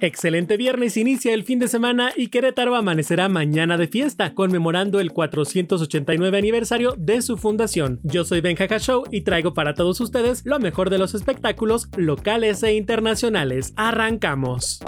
[0.00, 5.12] Excelente viernes, inicia el fin de semana y Querétaro amanecerá mañana de fiesta, conmemorando el
[5.12, 8.00] 489 aniversario de su fundación.
[8.02, 12.62] Yo soy Ben Show y traigo para todos ustedes lo mejor de los espectáculos locales
[12.62, 13.72] e internacionales.
[13.76, 14.80] Arrancamos.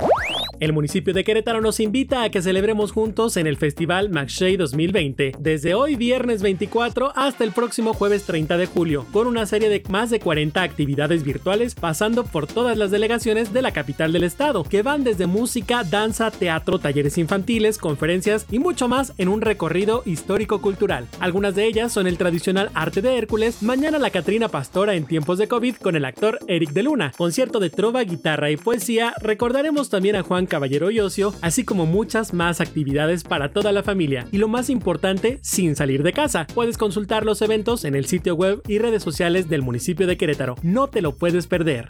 [0.58, 5.32] El municipio de Querétaro nos invita a que celebremos juntos en el Festival McShay 2020,
[5.38, 9.82] desde hoy viernes 24 hasta el próximo jueves 30 de julio, con una serie de
[9.90, 14.64] más de 40 actividades virtuales pasando por todas las delegaciones de la capital del estado,
[14.64, 20.02] que van desde música, danza, teatro, talleres infantiles, conferencias y mucho más en un recorrido
[20.06, 21.06] histórico-cultural.
[21.20, 25.36] Algunas de ellas son el tradicional arte de Hércules, mañana la Catrina Pastora en tiempos
[25.36, 29.90] de COVID con el actor Eric de Luna, concierto de trova, guitarra y poesía, recordaremos
[29.90, 34.26] también a Juan Caballero y Ocio, así como muchas más actividades para toda la familia.
[34.32, 36.46] Y lo más importante, sin salir de casa.
[36.54, 40.56] Puedes consultar los eventos en el sitio web y redes sociales del municipio de Querétaro.
[40.62, 41.88] No te lo puedes perder.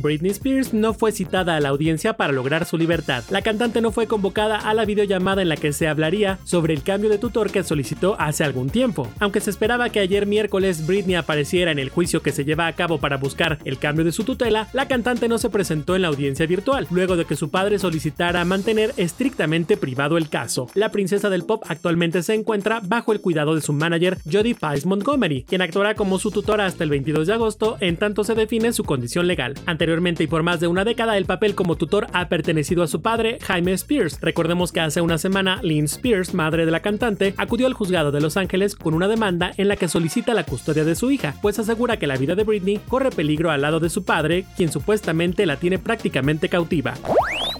[0.00, 3.24] Britney Spears no fue citada a la audiencia para lograr su libertad.
[3.30, 6.82] La cantante no fue convocada a la videollamada en la que se hablaría sobre el
[6.82, 9.08] cambio de tutor que solicitó hace algún tiempo.
[9.18, 12.72] Aunque se esperaba que ayer miércoles Britney apareciera en el juicio que se lleva a
[12.72, 16.08] cabo para buscar el cambio de su tutela, la cantante no se presentó en la
[16.08, 20.68] audiencia virtual, luego de que su padre solicitara mantener estrictamente privado el caso.
[20.74, 24.86] La princesa del pop actualmente se encuentra bajo el cuidado de su manager Jodie Pice
[24.86, 28.72] Montgomery, quien actuará como su tutora hasta el 22 de agosto en tanto se define
[28.72, 29.54] su condición legal.
[29.66, 33.02] Anteriormente y por más de una década, el papel como tutor ha pertenecido a su
[33.02, 34.20] padre, Jaime Spears.
[34.20, 38.20] Recordemos que hace una semana, Lynn Spears, madre de la cantante, acudió al juzgado de
[38.20, 41.58] Los Ángeles con una demanda en la que solicita la custodia de su hija, pues
[41.58, 45.44] asegura que la vida de Britney corre peligro al lado de su padre, quien supuestamente
[45.44, 46.94] la tiene prácticamente cautiva.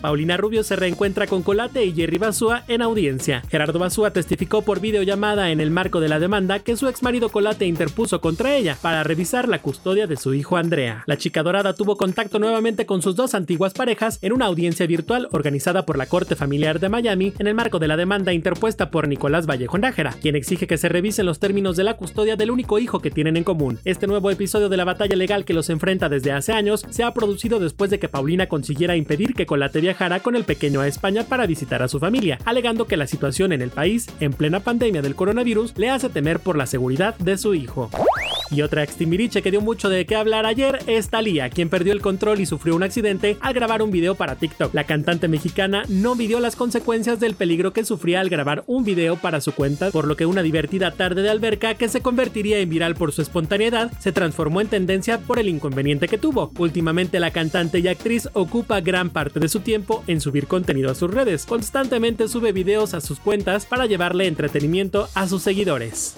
[0.01, 3.43] Paulina Rubio se reencuentra con Colate y Jerry Basúa en audiencia.
[3.51, 7.29] Gerardo Basúa testificó por videollamada en el marco de la demanda que su ex marido
[7.29, 11.05] Colate interpuso contra ella para revisar la custodia de su hijo Andrea.
[11.07, 15.29] La chica dorada tuvo contacto nuevamente con sus dos antiguas parejas en una audiencia virtual
[15.33, 19.07] organizada por la Corte Familiar de Miami en el marco de la demanda interpuesta por
[19.07, 22.79] Nicolás Vallejo Nájera, quien exige que se revisen los términos de la custodia del único
[22.79, 23.79] hijo que tienen en común.
[23.85, 27.13] Este nuevo episodio de la batalla legal que los enfrenta desde hace años se ha
[27.13, 31.25] producido después de que Paulina consiguiera impedir que Colate viajara con el pequeño a España
[31.25, 35.03] para visitar a su familia, alegando que la situación en el país, en plena pandemia
[35.03, 37.91] del coronavirus, le hace temer por la seguridad de su hijo.
[38.51, 42.01] Y otra extimiriche que dio mucho de qué hablar ayer es Thalía, quien perdió el
[42.01, 44.75] control y sufrió un accidente al grabar un video para TikTok.
[44.75, 49.17] La cantante mexicana no midió las consecuencias del peligro que sufría al grabar un video
[49.17, 52.69] para su cuenta, por lo que una divertida tarde de alberca que se convertiría en
[52.69, 56.51] viral por su espontaneidad se transformó en tendencia por el inconveniente que tuvo.
[56.59, 60.95] Últimamente la cantante y actriz ocupa gran parte de su tiempo en subir contenido a
[60.95, 61.47] sus redes.
[61.47, 66.17] Constantemente sube videos a sus cuentas para llevarle entretenimiento a sus seguidores.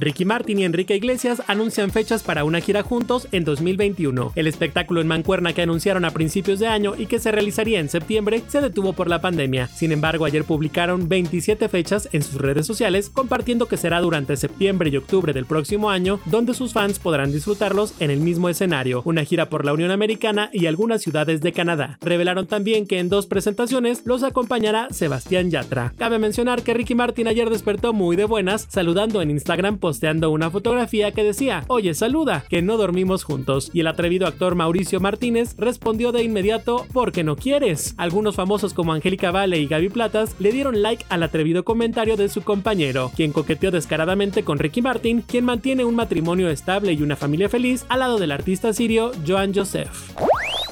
[0.00, 4.32] Ricky Martin y Enrique Iglesias anuncian fechas para una gira juntos en 2021.
[4.34, 7.90] El espectáculo en Mancuerna que anunciaron a principios de año y que se realizaría en
[7.90, 9.66] septiembre se detuvo por la pandemia.
[9.66, 14.88] Sin embargo, ayer publicaron 27 fechas en sus redes sociales compartiendo que será durante septiembre
[14.88, 19.24] y octubre del próximo año donde sus fans podrán disfrutarlos en el mismo escenario, una
[19.24, 21.98] gira por la Unión Americana y algunas ciudades de Canadá.
[22.00, 25.92] Revelaron también que en dos presentaciones los acompañará Sebastián Yatra.
[25.98, 30.52] Cabe mencionar que Ricky Martin ayer despertó muy de buenas saludando en Instagram posteando una
[30.52, 33.72] fotografía que decía, oye saluda, que no dormimos juntos.
[33.72, 37.94] Y el atrevido actor Mauricio Martínez respondió de inmediato, porque no quieres.
[37.96, 42.28] Algunos famosos como Angélica Vale y Gaby Platas le dieron like al atrevido comentario de
[42.28, 47.16] su compañero, quien coqueteó descaradamente con Ricky Martin, quien mantiene un matrimonio estable y una
[47.16, 50.12] familia feliz al lado del artista sirio Joan Joseph.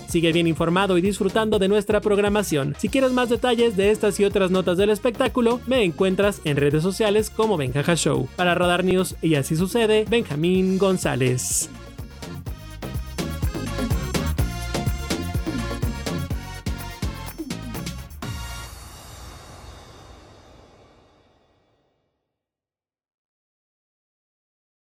[0.09, 2.75] Sigue bien informado y disfrutando de nuestra programación.
[2.79, 6.83] Si quieres más detalles de estas y otras notas del espectáculo, me encuentras en redes
[6.83, 8.27] sociales como Benjaja Show.
[8.35, 11.69] Para Radar News y así sucede, Benjamín González.